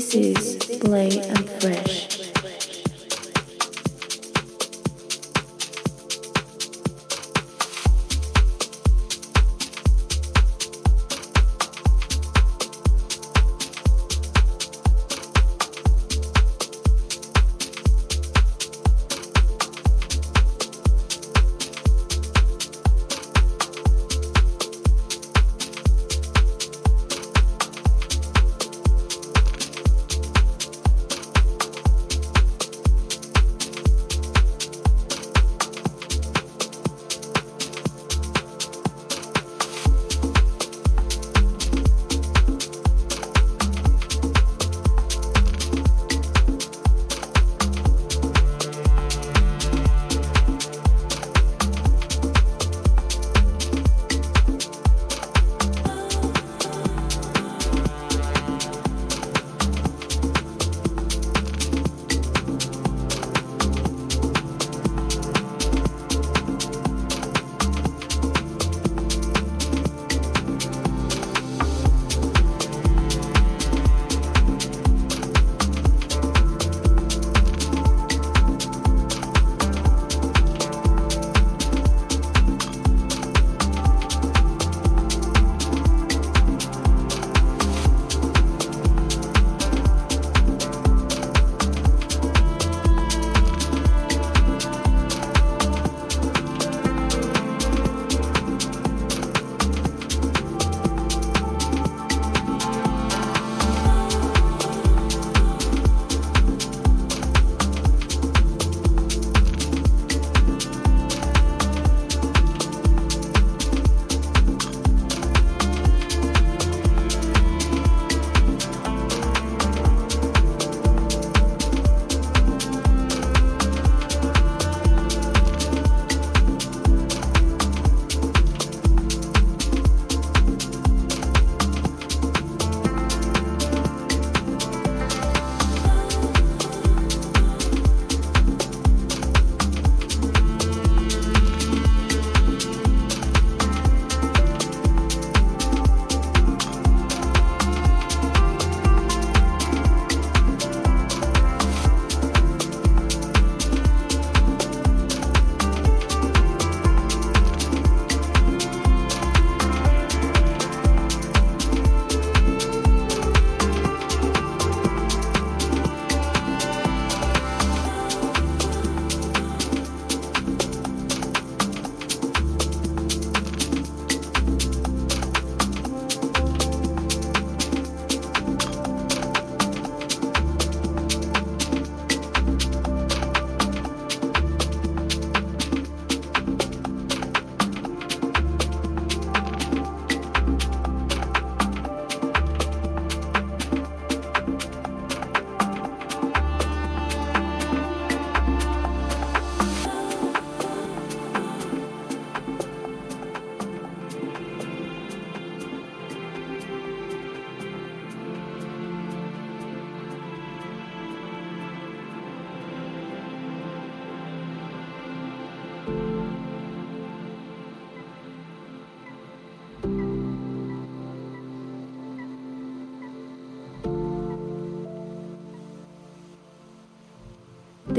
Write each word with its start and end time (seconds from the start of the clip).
This 0.00 0.14
is 0.14 0.29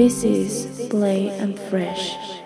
This 0.01 0.23
is 0.23 0.87
Play 0.89 1.29
and 1.29 1.59
Fresh. 1.69 2.40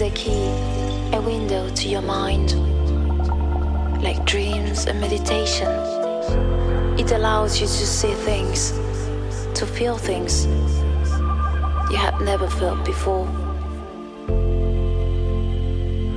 Is 0.00 0.02
a 0.02 0.10
key, 0.14 0.46
a 1.16 1.20
window 1.20 1.68
to 1.70 1.88
your 1.88 2.02
mind. 2.02 2.52
Like 4.00 4.24
dreams 4.24 4.86
and 4.86 5.00
meditation, 5.00 5.66
it 6.96 7.10
allows 7.10 7.60
you 7.60 7.66
to 7.66 7.86
see 7.86 8.12
things, 8.12 8.70
to 9.58 9.66
feel 9.66 9.98
things 9.98 10.46
you 11.90 11.96
have 11.96 12.20
never 12.20 12.48
felt 12.48 12.84
before. 12.84 13.26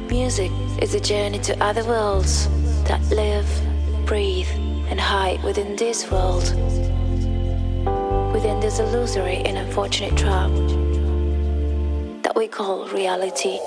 Music 0.10 0.52
is 0.80 0.94
a 0.94 1.00
journey 1.00 1.40
to 1.40 1.58
other 1.64 1.84
worlds 1.84 2.48
that 2.84 3.02
live, 3.10 3.50
breathe, 4.06 4.50
and 4.90 5.00
hide 5.00 5.42
within 5.44 5.76
this 5.76 6.12
world, 6.12 6.44
within 8.32 8.60
this 8.60 8.78
illusory 8.78 9.38
and 9.38 9.58
unfortunate 9.58 10.16
trap 10.16 10.52
that 12.24 12.36
we 12.36 12.48
call 12.48 12.88
reality. 12.90 13.60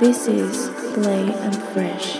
This 0.00 0.28
is 0.28 0.70
Play 0.94 1.30
and 1.30 1.54
Fresh. 1.54 2.19